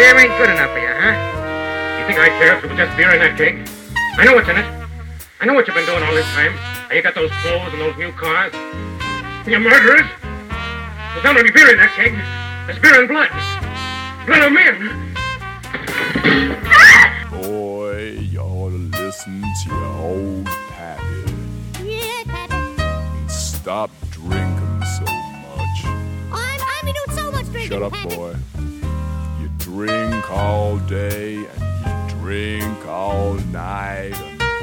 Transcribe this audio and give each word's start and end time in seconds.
beer 0.00 0.16
ain't 0.16 0.32
good 0.38 0.48
enough 0.48 0.72
for 0.72 0.78
you, 0.80 0.88
huh? 0.88 1.12
You 2.00 2.06
think 2.08 2.18
I 2.18 2.28
care 2.40 2.56
if 2.56 2.64
it 2.64 2.70
was 2.70 2.78
just 2.78 2.96
beer 2.96 3.12
in 3.12 3.20
that 3.20 3.36
keg? 3.36 3.68
I 4.16 4.24
know 4.24 4.32
what's 4.34 4.48
in 4.48 4.56
it. 4.56 4.64
I 5.40 5.44
know 5.44 5.52
what 5.52 5.66
you've 5.68 5.76
been 5.76 5.84
doing 5.84 6.02
all 6.02 6.14
this 6.14 6.24
time. 6.32 6.52
How 6.88 6.94
you 6.94 7.02
got 7.02 7.14
those 7.14 7.30
clothes 7.44 7.68
and 7.76 7.80
those 7.84 7.96
new 7.98 8.10
cars. 8.12 8.54
You're 9.46 9.60
murderers. 9.60 10.08
There's 11.12 11.24
not 11.24 11.36
only 11.36 11.50
beer 11.52 11.68
in 11.68 11.76
that 11.76 11.92
keg. 12.00 12.16
There's 12.64 12.80
beer 12.80 12.96
and 12.96 13.08
blood. 13.12 13.28
Blood 14.24 14.40
of 14.48 14.52
men. 14.56 14.88
Boy, 17.44 18.16
you 18.24 18.40
ought 18.40 18.70
to 18.70 18.80
listen 19.04 19.42
to 19.44 19.68
your 19.68 19.84
old 20.00 20.46
pappy. 20.72 21.84
Yeah, 21.84 22.24
Pappy. 22.24 22.56
And 23.20 23.30
stop 23.30 23.90
drinking 24.10 24.80
so 24.96 25.04
much. 25.04 25.84
I'm, 26.32 26.60
I'm 26.64 26.88
doing 26.88 27.12
so 27.12 27.30
much 27.32 27.44
drinking, 27.52 27.68
Shut 27.68 27.82
up, 27.82 27.92
Pappy. 27.92 28.16
boy. 28.16 28.34
You 29.70 29.86
drink 29.86 30.30
all 30.30 30.78
day 30.78 31.36
and 31.36 32.10
you 32.10 32.18
drink 32.18 32.86
all 32.86 33.34
night. 33.52 34.14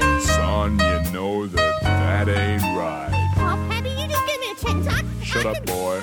And 0.02 0.22
son, 0.24 0.72
you 0.80 1.12
know 1.14 1.48
that 1.48 1.82
that 1.82 2.28
ain't 2.28 2.62
right. 2.78 3.34
Oh, 3.38 3.68
Pappy, 3.70 3.90
you 3.90 4.08
just 4.08 4.28
give 4.28 4.40
me 4.42 4.52
a 4.52 4.56
chance. 4.56 4.88
I, 4.88 5.24
Shut 5.24 5.46
I 5.46 5.52
up, 5.52 5.56
can- 5.56 5.66
boy. 5.66 6.02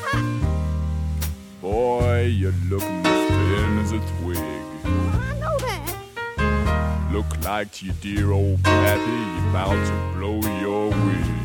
Boy, 1.61 2.23
you're 2.35 2.53
looking 2.71 3.07
as 3.07 3.29
thin 3.29 3.79
as 3.79 3.93
a 3.93 3.99
twig. 4.23 4.39
Oh, 4.39 5.21
I 5.23 5.39
know 5.39 5.57
that. 5.59 7.11
Look 7.13 7.45
like 7.45 7.73
to 7.73 7.87
your 7.87 7.95
dear 8.01 8.33
old 8.33 8.63
pappy, 8.63 9.01
you're 9.03 9.51
about 9.51 9.87
to 9.87 10.19
blow 10.19 10.41
your 10.61 10.89
wig. 10.89 10.97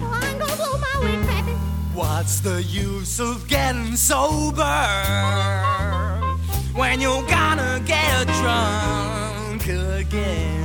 Oh, 0.01 0.19
I'm 0.23 0.37
gonna 0.39 0.55
blow 0.55 0.77
my 0.77 0.99
wig, 1.01 1.27
Pappy. 1.27 1.51
What's 1.93 2.39
the 2.39 2.63
use 2.63 3.19
of 3.19 3.47
getting 3.49 3.95
sober 3.97 4.63
when 6.79 7.01
you're 7.01 7.27
gonna 7.27 7.81
get 7.85 8.25
drunk 8.39 9.63
again? 9.67 10.63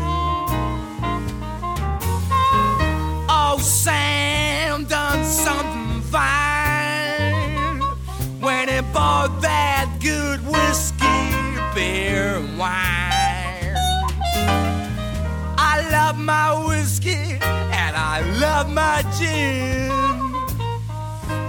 Oh, 3.28 3.58
Sam 3.60 4.84
done 4.84 5.24
something 5.24 6.02
fine 6.02 7.80
when 8.40 8.68
he 8.68 8.80
bought 8.92 9.42
that 9.42 9.86
good 10.00 10.40
whiskey, 10.46 11.32
beer, 11.74 12.36
and 12.36 12.58
wine. 12.60 13.74
I 15.58 15.84
love 15.90 16.16
my 16.16 16.64
whiskey 16.64 17.40
and 17.42 17.96
I 17.96 18.20
love 18.38 18.70
my 18.72 19.02
gin. 19.18 19.90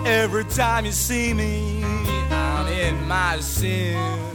Every 0.08 0.46
time 0.46 0.86
you 0.86 0.92
see 0.92 1.36
me, 1.36 1.84
I'm 2.32 2.68
in 2.68 3.08
my 3.08 3.40
sin. 3.42 4.35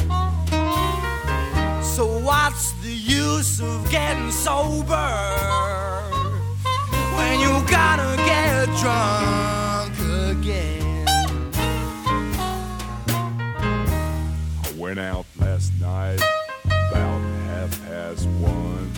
So 1.97 2.07
what's 2.21 2.73
the 2.85 2.93
use 2.93 3.61
of 3.61 3.91
getting 3.91 4.31
sober 4.31 4.95
when 7.17 7.41
you 7.41 7.51
gotta 7.69 8.17
get 8.17 8.67
drunk 8.81 9.99
again? 10.31 11.07
I 14.65 14.73
went 14.79 15.01
out 15.01 15.27
last 15.39 15.73
night 15.81 16.23
about 16.65 17.21
half 17.49 17.83
past 17.87 18.27
one. 18.39 18.91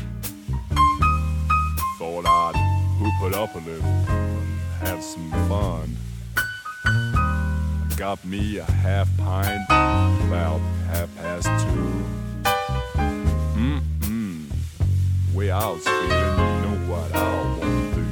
Thought 1.98 2.27
I'd 2.27 2.57
hoop 2.98 3.33
it 3.33 3.35
up 3.35 3.55
a 3.55 3.59
little 3.59 3.85
and 3.85 4.61
have 4.81 5.03
some 5.03 5.31
fun. 5.48 5.97
Got 7.97 8.23
me 8.25 8.59
a 8.59 8.65
half 8.65 9.09
pint 9.17 9.65
about 9.69 10.61
half 10.89 11.08
past 11.17 11.48
two. 11.64 12.21
Way 15.35 15.51
I 15.51 15.69
was 15.70 15.85
feeling, 15.85 16.11
you 16.11 16.17
know 16.63 16.79
what 16.93 17.13
I 17.15 17.17
want 17.59 17.95
to 17.95 18.01
do. 18.01 18.07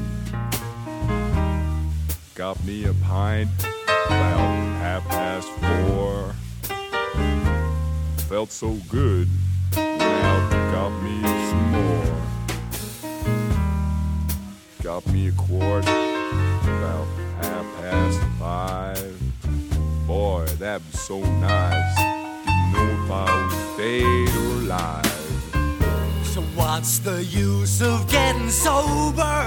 Got 2.34 2.64
me 2.64 2.84
a 2.84 2.94
pint 2.94 3.50
about 4.06 4.38
half 4.80 5.06
past 5.08 5.48
four 5.48 6.34
felt 8.30 8.52
so 8.52 8.78
good. 8.88 9.28
Now 9.74 10.70
got 10.70 10.90
me 11.02 11.20
some 11.50 11.70
more. 11.72 12.16
Got 14.84 15.04
me 15.08 15.26
a 15.26 15.32
quart 15.32 15.82
about 15.82 17.08
half 17.42 17.66
past 17.80 18.20
five. 18.38 19.20
Boy, 20.06 20.46
that 20.60 20.80
was 20.80 21.00
so 21.00 21.18
nice. 21.18 21.96
Didn't 22.46 22.72
know 22.72 23.04
if 23.04 23.10
I 23.10 23.46
was 23.46 23.76
dead 23.76 24.36
or 24.36 24.62
alive. 24.62 25.09
So 26.30 26.42
what's 26.54 27.00
the 27.00 27.24
use 27.24 27.82
of 27.82 28.08
getting 28.08 28.50
sober 28.50 29.42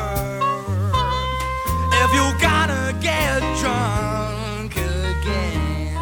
if 1.93 2.13
you 2.13 2.33
gotta 2.41 2.93
get 2.99 3.39
drunk 3.61 4.75
again? 4.75 5.95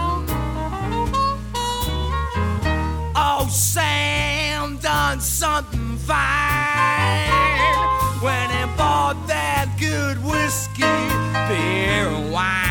Oh, 3.16 3.48
Sam 3.52 4.78
done 4.78 5.20
something 5.20 5.98
fine 5.98 6.18
when 8.24 8.50
he 8.50 8.66
bought 8.76 9.24
that 9.28 9.76
good 9.80 10.18
whiskey, 10.24 10.82
beer, 10.82 12.08
and 12.08 12.32
wine. 12.34 12.71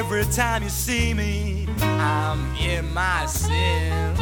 Every 0.00 0.24
time 0.32 0.62
you 0.62 0.70
see 0.70 1.12
me, 1.12 1.68
I'm 1.82 2.56
in 2.56 2.90
my 2.94 3.26
sin. 3.26 4.16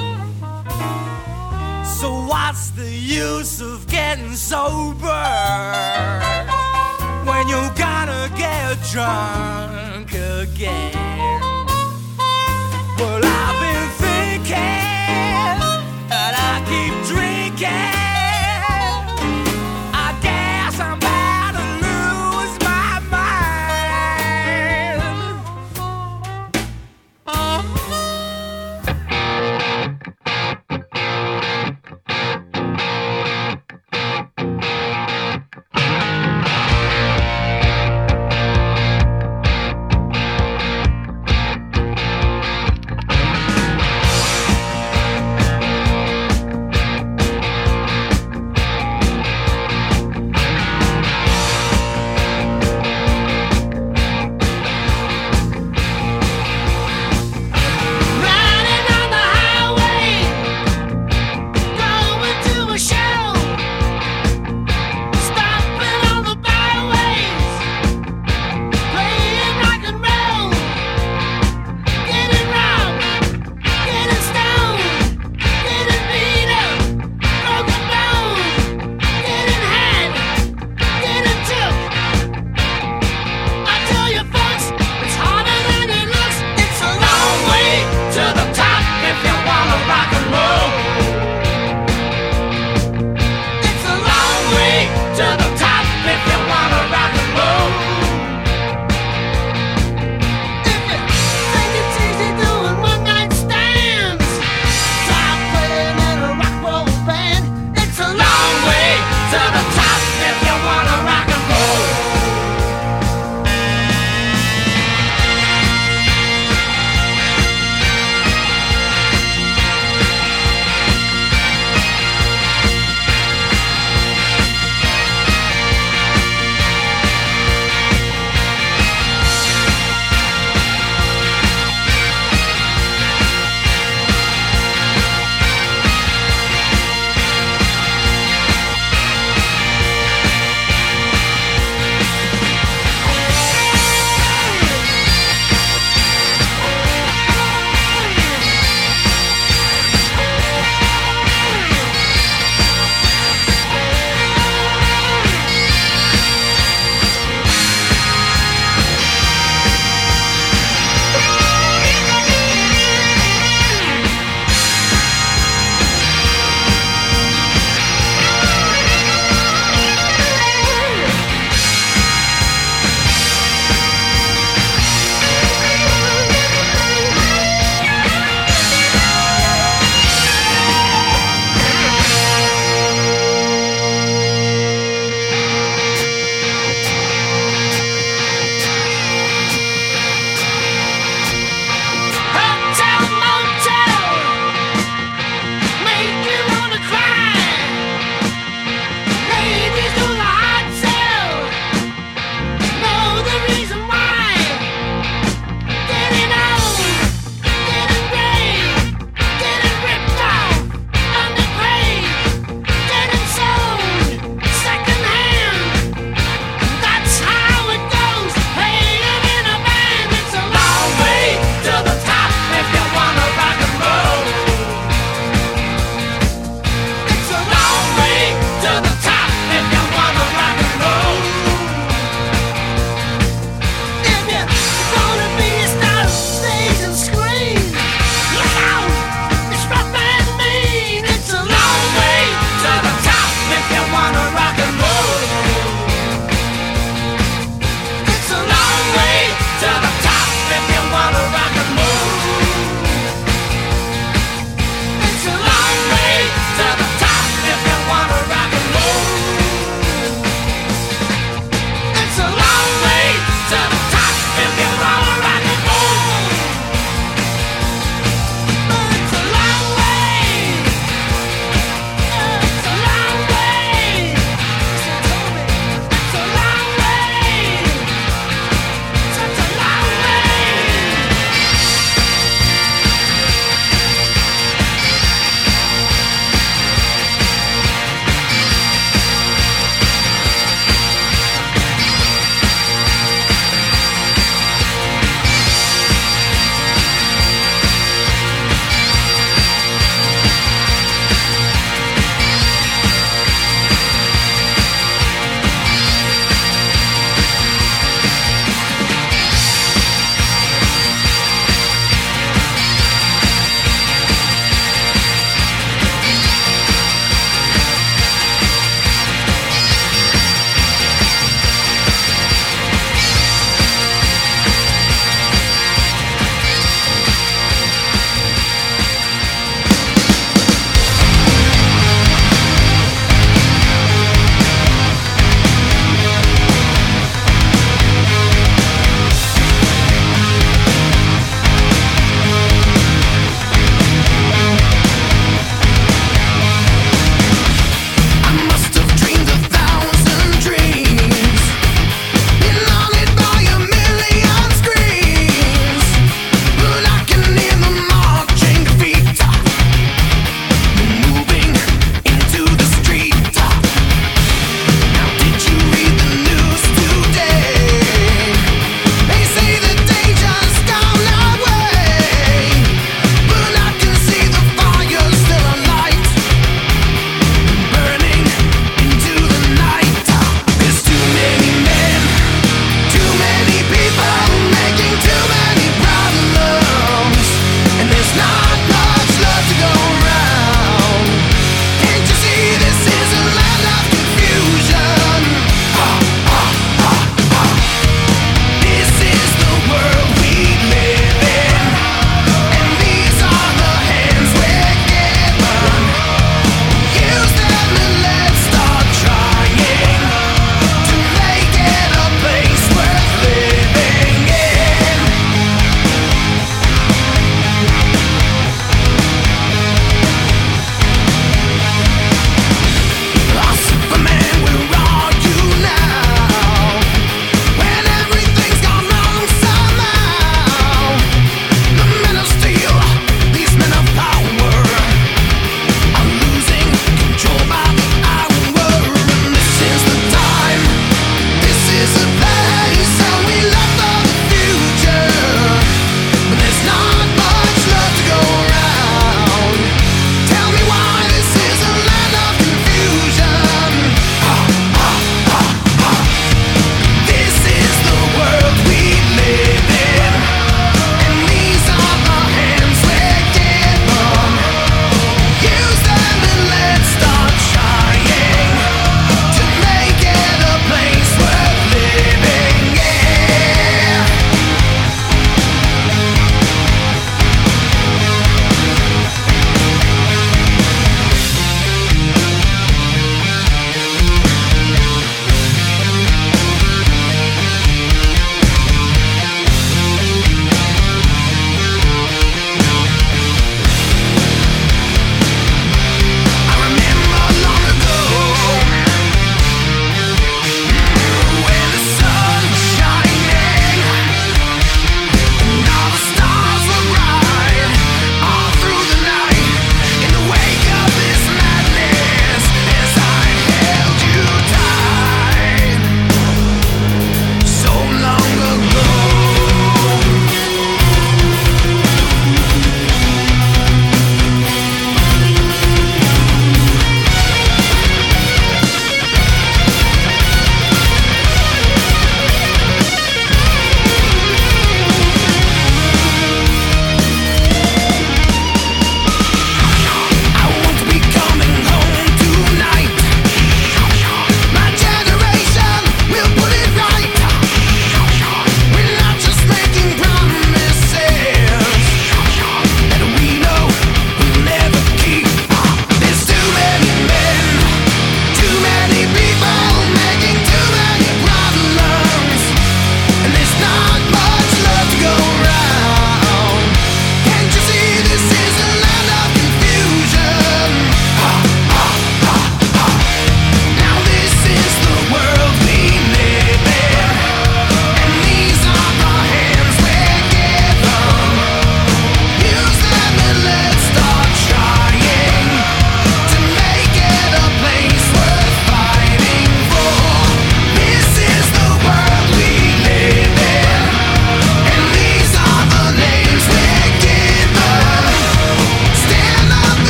So 1.85 2.27
what's 2.27 2.71
the 2.71 2.91
use 2.91 3.61
of 3.61 3.87
getting 3.87 4.33
sober 4.33 5.25
when 7.29 7.47
you 7.47 7.61
gotta 7.77 8.29
get 8.37 8.77
drunk 8.91 10.11
again? 10.11 10.95
Well, 12.99 13.21
I've 13.23 13.59
been 13.63 13.89
thinking 14.03 14.57
and 16.11 16.35
I 16.51 16.55
keep 16.67 16.95
drinking. 17.07 17.98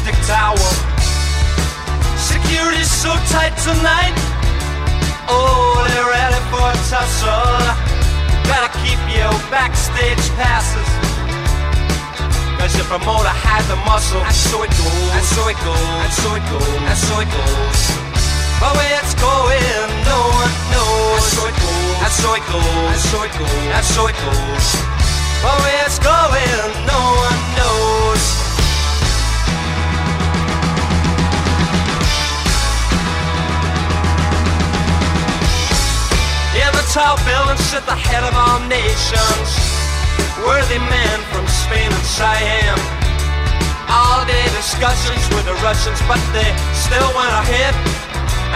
Acoustic 0.00 0.26
tower. 0.26 0.56
Security's 2.16 2.90
so 2.90 3.12
tight 3.28 3.56
tonight. 3.60 4.14
Oh, 5.28 5.84
they're 5.88 6.08
ready 6.08 6.40
for 6.50 6.64
a 6.64 6.76
tussle. 6.88 7.28
Gotta 8.48 8.70
keep 8.80 8.98
your 9.12 9.32
backstage 9.50 10.20
passes. 10.36 10.88
Cause 12.58 12.76
your 12.76 12.86
promoter 12.86 13.28
had 13.28 13.62
the 13.68 13.76
muscle. 13.88 14.20
And 14.20 14.34
so 14.34 14.62
it 14.62 14.70
goes, 14.70 15.10
and 15.16 15.24
so 15.24 15.48
it 15.48 15.58
goes, 15.64 15.76
and 15.76 16.12
so 16.12 16.34
it 16.34 16.44
goes, 16.50 16.76
and 16.90 16.98
so 16.98 17.14
it 17.20 17.30
goes. 17.30 17.80
But 18.60 18.76
where 18.76 19.00
it's 19.00 19.14
going, 19.16 19.88
no 20.04 20.20
one 20.28 20.54
knows. 20.72 21.16
And 21.16 21.32
so 21.32 21.42
it 21.48 21.56
goes, 21.56 21.96
and 22.04 22.12
so 22.12 22.28
it 22.36 22.44
goes, 22.48 22.88
and 22.92 23.00
so 23.00 23.18
it 23.24 23.32
goes, 23.38 23.68
and 23.76 23.84
so 23.84 24.02
it 24.08 24.16
goes. 24.20 24.66
But 25.40 25.56
where 25.64 25.84
it's 25.86 25.98
going, 25.98 26.68
no 26.84 27.00
one 27.16 27.40
knows. 27.56 28.39
The 36.80 36.92
tall 36.96 37.16
building 37.28 37.60
sit 37.60 37.84
the 37.84 37.92
head 37.92 38.24
of 38.24 38.32
all 38.32 38.60
nations. 38.64 39.48
Worthy 40.40 40.80
men 40.80 41.18
from 41.28 41.44
Spain 41.44 41.92
and 41.92 42.06
Siam. 42.08 42.80
All 43.92 44.24
day 44.24 44.46
discussions 44.56 45.20
with 45.36 45.44
the 45.44 45.56
Russians, 45.60 46.00
but 46.08 46.20
they 46.32 46.48
still 46.72 47.10
went 47.12 47.32
ahead 47.44 47.76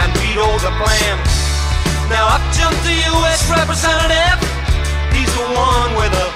and 0.01 0.09
vetoed 0.17 0.57
the 0.65 0.73
plan. 0.81 1.15
Now 2.09 2.33
up 2.33 2.43
jumped 2.57 2.81
the 2.81 2.97
U.S. 3.13 3.45
representative. 3.45 4.37
He's 5.13 5.29
the 5.37 5.45
one 5.53 5.93
with 5.93 6.09
the 6.09 6.27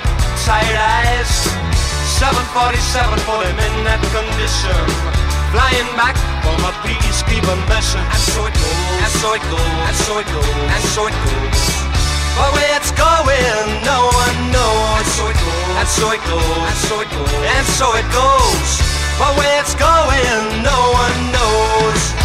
tight 0.45 0.78
eyes. 0.78 1.32
747 2.21 3.17
put 3.25 3.49
him 3.49 3.58
in 3.58 3.73
that 3.89 4.02
condition. 4.13 5.18
Flying 5.51 5.89
back 5.97 6.15
from 6.45 6.62
a 6.62 6.71
peacekeeping 6.85 7.62
mission. 7.65 8.01
And 8.05 8.21
so 8.21 8.45
it 8.45 8.53
goes, 8.53 9.01
and 9.01 9.13
so 9.17 9.33
it 9.33 9.43
goes, 9.49 9.65
and 9.65 9.97
so 10.05 10.17
it 10.21 10.27
goes, 10.29 10.45
and 10.45 10.83
so 10.93 11.07
it 11.09 11.15
goes. 11.25 11.62
But 12.38 12.53
where 12.53 12.75
it's 12.77 12.93
going, 12.93 13.65
no 13.81 14.13
one 14.13 14.38
knows. 14.53 14.69
And 14.93 15.07
so 15.09 15.25
it 15.27 15.38
goes, 15.41 15.73
and 15.73 15.89
so 15.89 16.12
it 16.13 16.21
goes, 16.29 16.45
and 16.69 16.77
so 16.85 17.01
it 17.01 17.09
goes, 17.09 17.33
and 17.33 17.65
so 17.65 17.88
it 17.97 18.07
goes. 18.13 18.71
But 19.17 19.31
where 19.41 19.59
it's 19.59 19.73
going, 19.73 20.63
no 20.63 20.79
one 20.93 21.17
knows. 21.33 22.18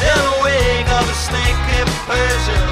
In 0.00 0.16
the 0.16 0.36
wake 0.40 0.90
of 0.96 1.04
a 1.04 1.16
snake-hipped 1.28 1.98
Persian 2.08 2.66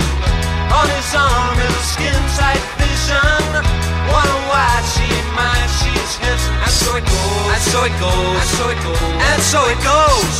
On 0.72 0.86
his 0.88 1.10
arm 1.12 1.58
is 1.60 1.74
a 1.76 1.86
skin-tight 1.92 2.64
vision. 2.80 3.44
One 4.08 4.34
wide, 4.48 4.86
she 4.96 5.04
ain't 5.04 5.30
mine, 5.36 5.68
she's 5.76 6.12
his 6.24 6.42
And 6.64 6.72
so 6.72 6.96
it 6.96 7.04
goes, 7.04 7.52
and 7.52 7.62
so 7.68 7.78
it 7.84 7.94
goes, 8.00 8.36
and 8.40 8.48
so 8.56 8.64
it 8.72 8.80
goes, 8.80 9.00
and 9.28 9.40
so 9.44 9.60
it 9.68 9.80
goes. 9.84 10.36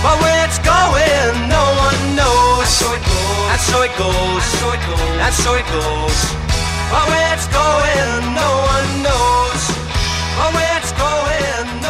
But 0.00 0.16
where 0.24 0.40
it's 0.48 0.60
going, 0.64 1.36
no 1.52 1.64
one 1.84 2.00
knows. 2.16 2.64
And 2.64 2.72
so 2.72 2.88
it 2.96 3.04
goes, 3.04 3.44
and 3.52 3.60
so 3.68 3.76
it 3.84 3.92
goes, 4.00 4.40
and 4.40 4.56
so 4.56 4.68
it 4.72 4.80
goes, 4.88 5.12
and 5.20 5.34
so 5.44 5.50
it 5.60 5.66
goes. 5.68 6.18
But 6.88 7.04
where 7.12 7.28
it's 7.36 7.48
going, 7.52 8.16
no 8.32 8.50
one 8.72 8.88
knows. 9.04 9.62
But 10.40 10.50
where 10.56 10.72
it's 10.80 10.92
going, 10.96 11.66
no 11.84 11.89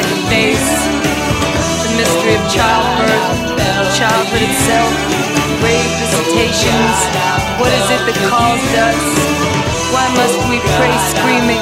like 0.00 0.16
a 0.16 0.20
face. 0.32 0.70
The 1.84 1.92
mystery 1.92 2.32
of 2.32 2.44
childbirth, 2.48 3.52
childhood 3.92 4.44
itself, 4.48 4.92
grave 5.60 5.92
visitations. 6.00 6.96
What 7.60 7.68
is 7.68 7.86
it 7.92 8.02
that 8.08 8.18
calls 8.32 8.64
us? 8.80 9.00
Why 9.92 10.06
must 10.16 10.40
we 10.48 10.56
pray 10.80 10.94
screaming? 11.12 11.60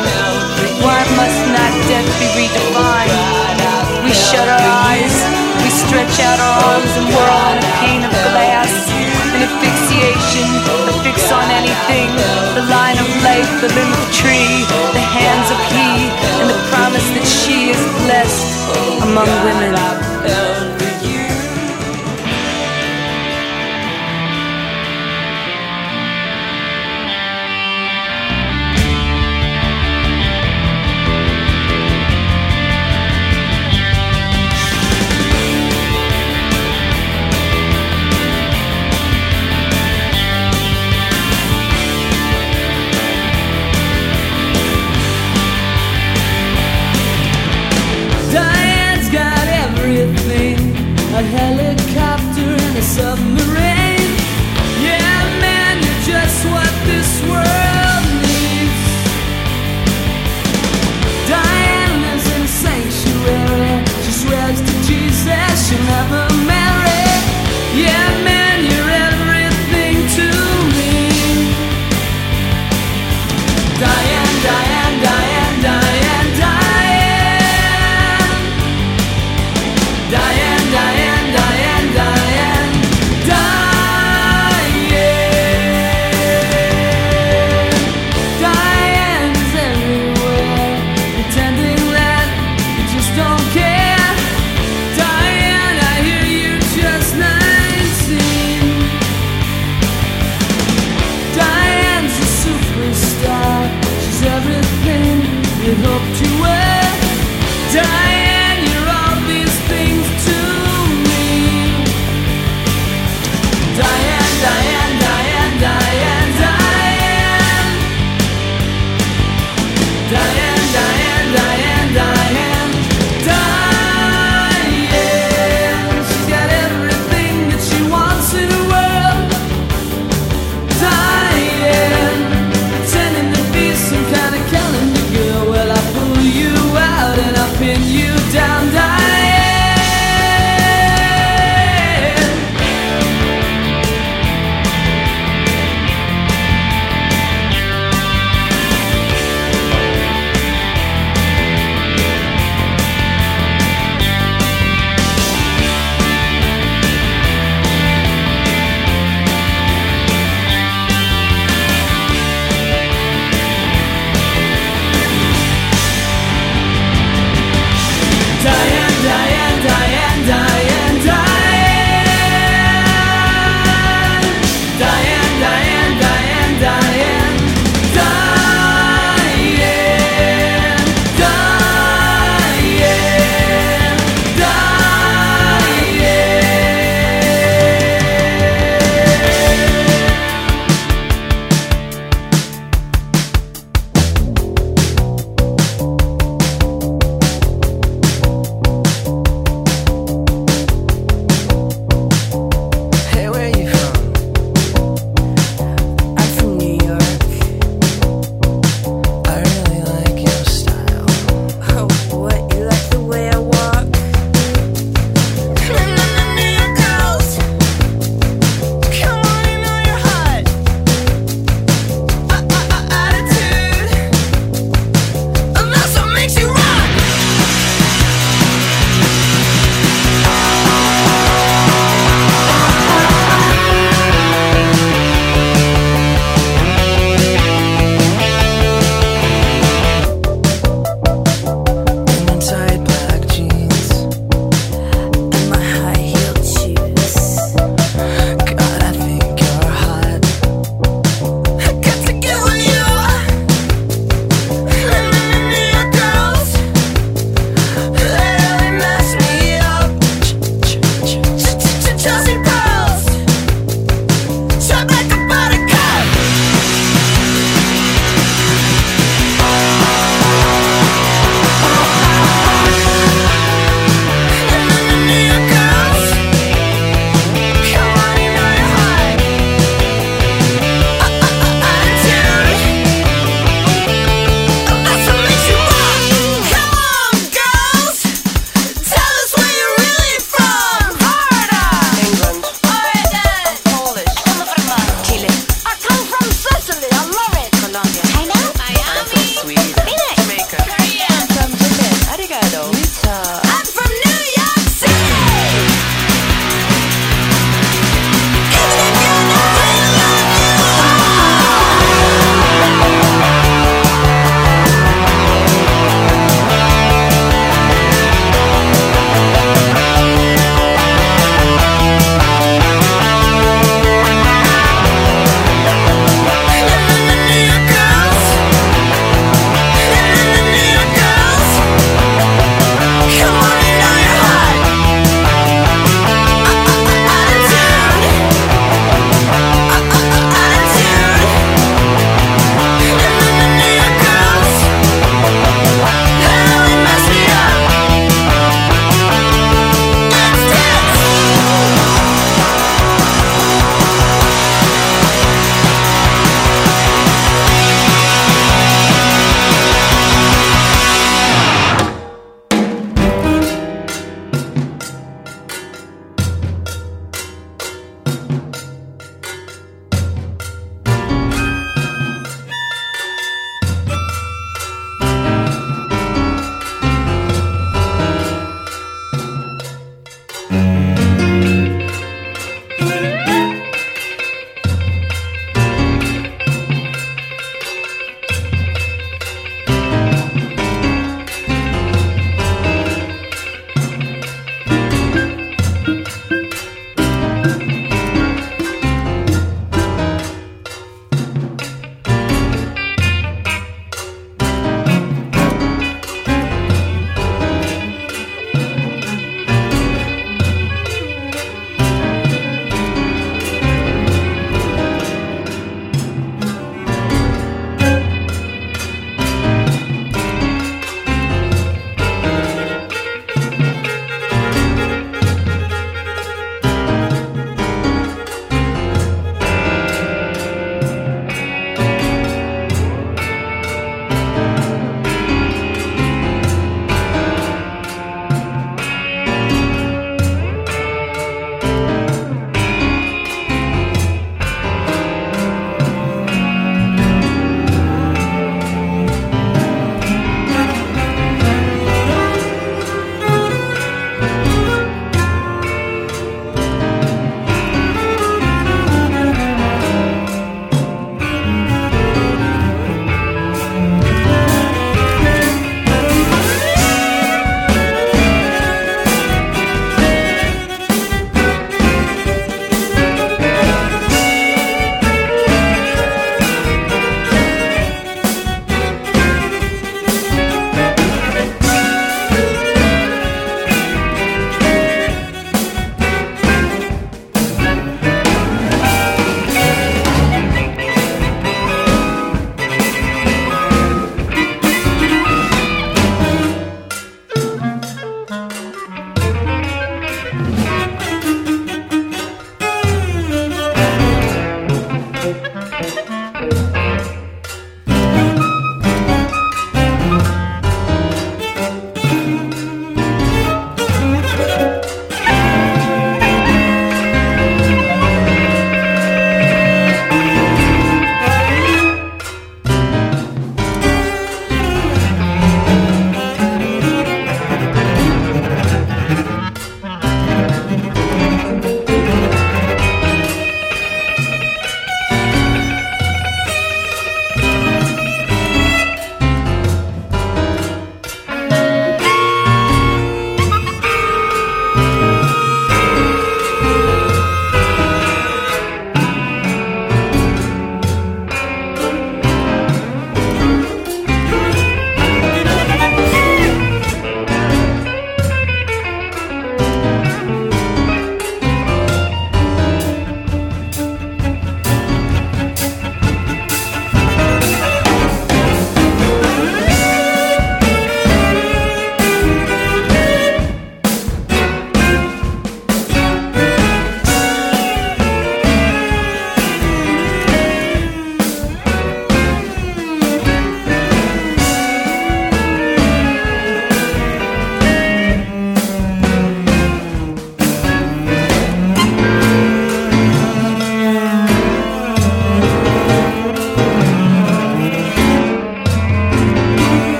Why 0.78 1.02
must 1.18 1.40
not 1.50 1.72
death 1.90 2.06
be 2.22 2.28
redefined? 2.38 4.06
We 4.06 4.14
shut 4.14 4.46
our 4.46 4.66
eyes, 4.86 5.14
we 5.58 5.70
stretch 5.74 6.22
out 6.22 6.38
our 6.38 6.56
arms 6.70 6.92
and 6.94 7.06
whirl 7.10 7.42
in 7.50 7.58
a 7.58 7.72
pane 7.82 8.02
of 8.06 8.14
glass 8.30 8.97
an 9.38 9.44
asphyxiation, 9.46 10.50
a 10.90 10.94
fix 11.04 11.30
on 11.30 11.46
anything, 11.50 12.10
the 12.58 12.66
line 12.66 12.98
of 12.98 13.08
life, 13.22 13.48
the 13.62 13.70
limb 13.70 13.92
of 13.92 14.04
tree, 14.12 14.66
the 14.92 15.04
hands 15.14 15.48
of 15.54 15.60
he, 15.70 16.10
and 16.42 16.50
the 16.50 16.58
promise 16.74 17.06
that 17.14 17.26
she 17.26 17.70
is 17.70 17.80
blessed 18.02 19.02
among 19.02 19.28
women. 19.44 20.77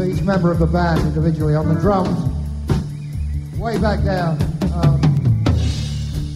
To 0.00 0.10
each 0.10 0.22
member 0.22 0.50
of 0.50 0.58
the 0.58 0.66
band 0.66 1.00
individually. 1.00 1.54
On 1.54 1.68
the 1.68 1.78
drums, 1.78 2.18
way 3.58 3.78
back 3.78 4.02
down, 4.02 4.40
um, 4.74 5.44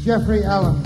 Jeffrey 0.04 0.44
Allen. 0.44 0.83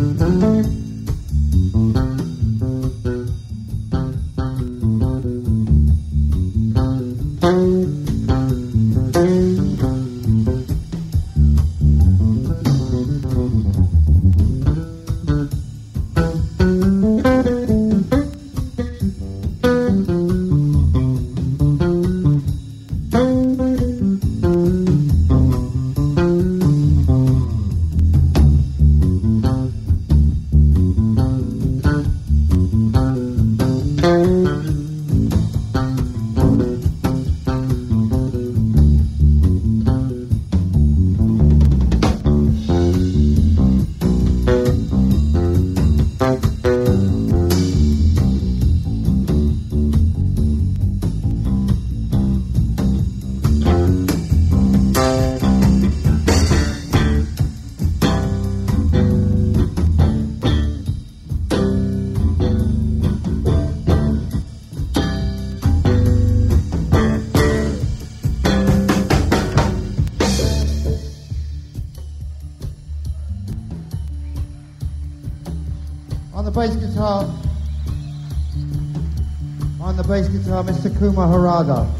On 0.00 0.87
guitar, 80.98 81.10
Kuma 81.10 81.26
Harada. 81.26 81.97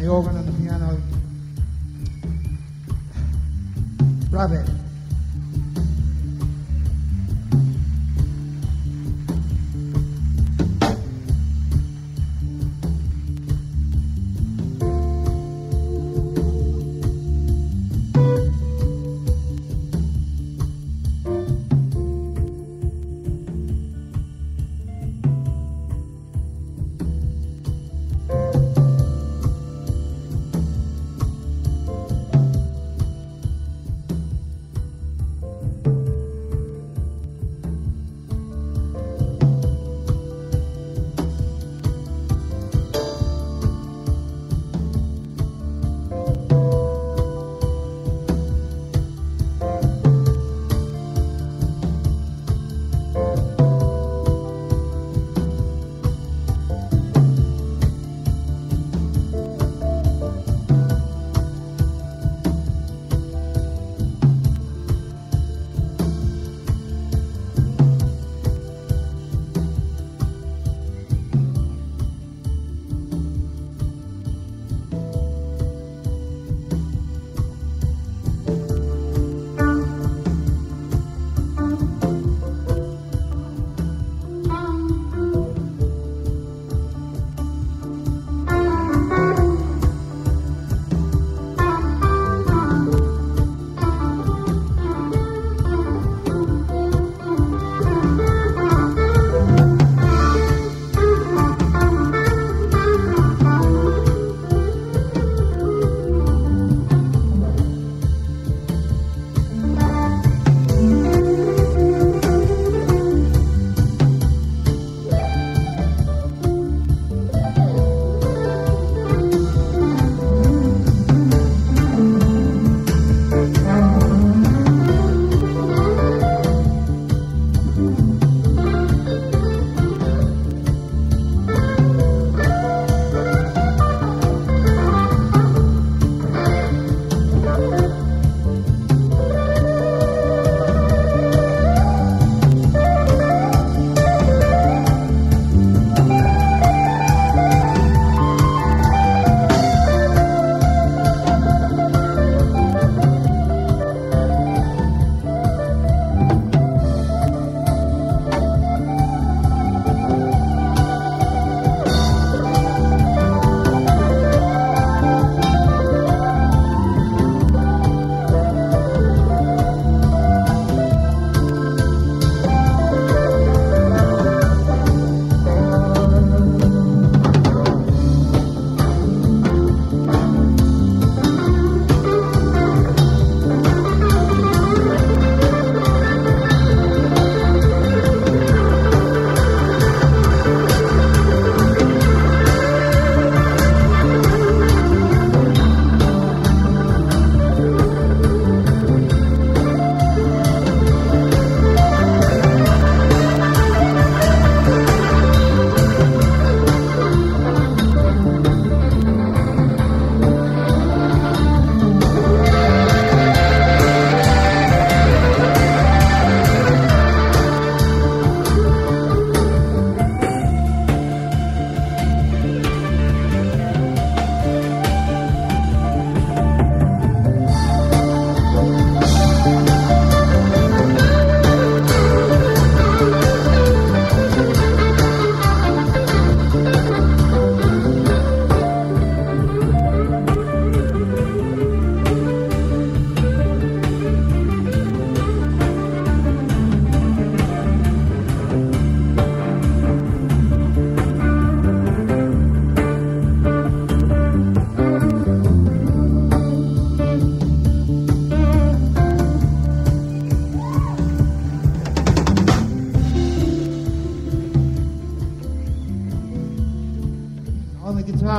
The 0.00 0.08
organ 0.08 0.34
and 0.34 0.48
the 0.48 0.52
piano, 0.62 0.98
Rabbit. 4.30 4.89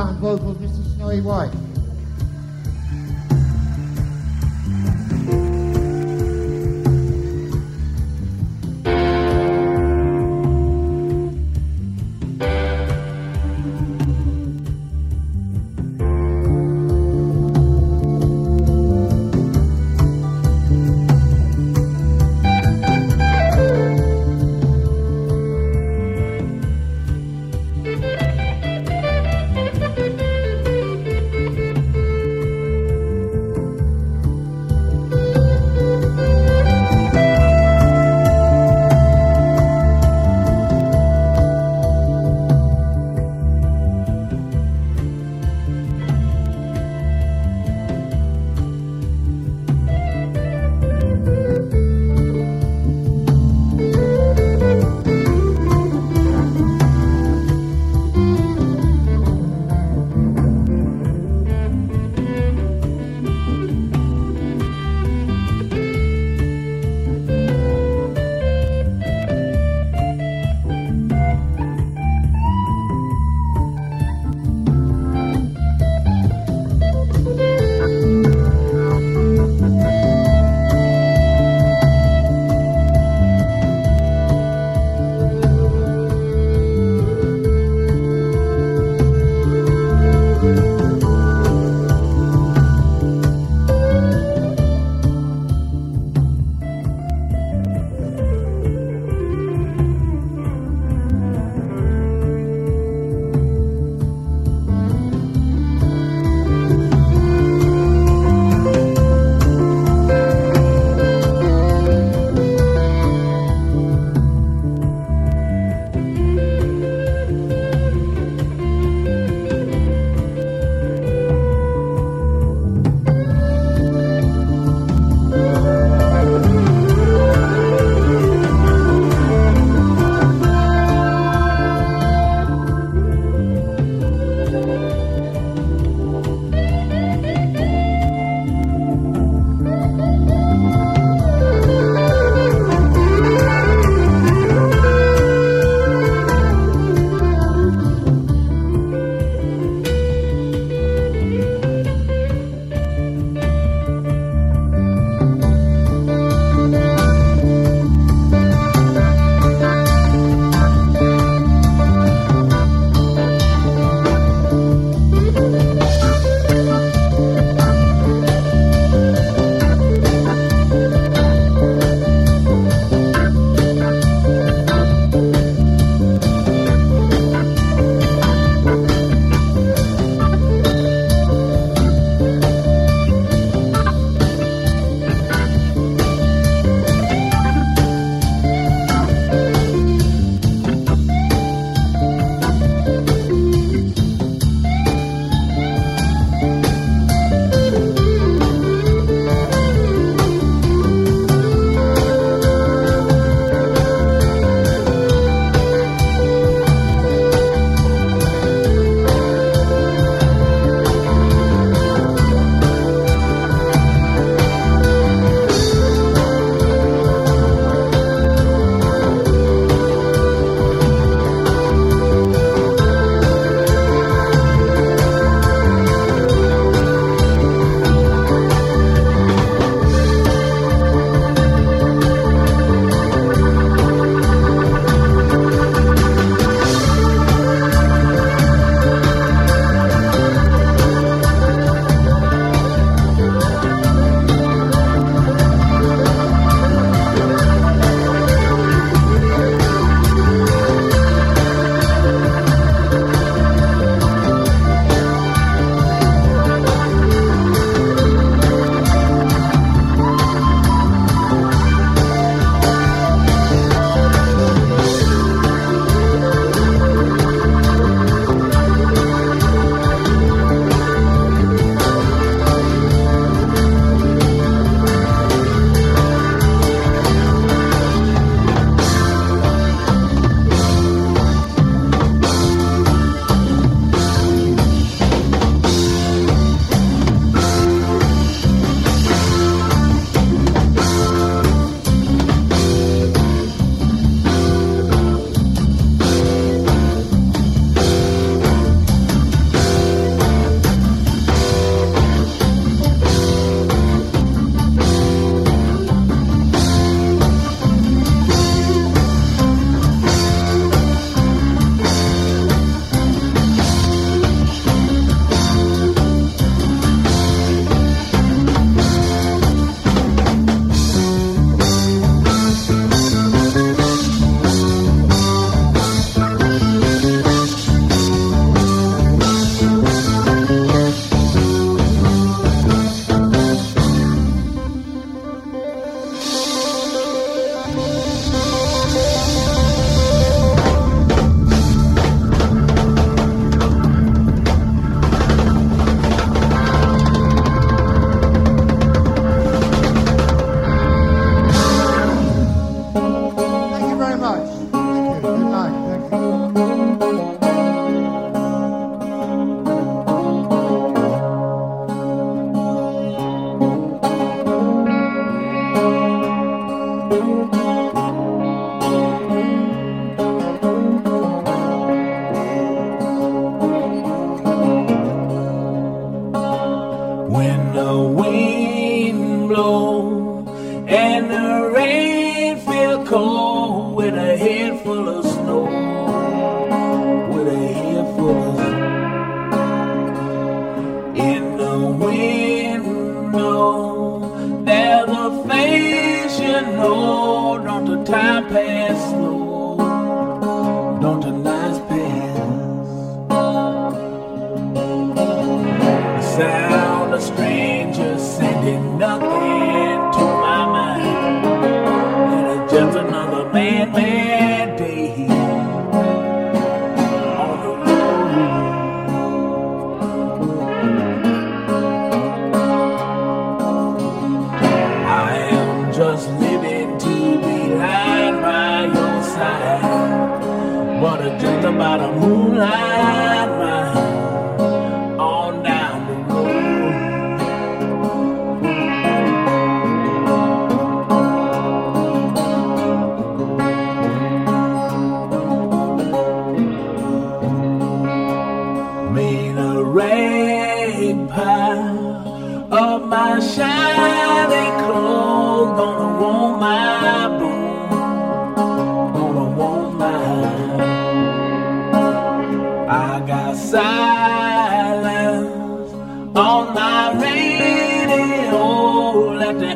Guitar 0.02 0.14
vocals, 0.20 0.58
Mr. 0.58 0.96
Snowy 0.96 1.22
White. 1.22 1.61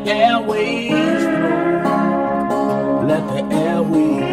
the 0.04 0.12
airways 0.12 1.24
flow. 1.24 3.04
Let 3.08 3.24
the 3.28 3.56
airways. 3.56 4.24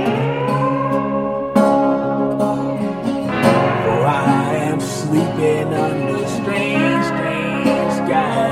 For 3.84 4.00
I 4.06 4.54
am 4.70 4.80
sleeping 4.80 5.72
under 5.72 6.26
strange, 6.26 7.04
strange 7.12 7.92
sky. 8.00 8.50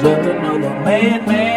Just 0.00 0.28
another 0.28 0.74
man, 0.84 1.26
man. 1.26 1.49